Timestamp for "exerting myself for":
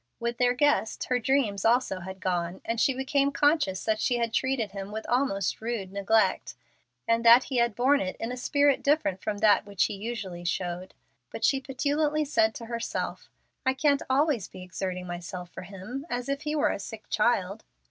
14.63-15.61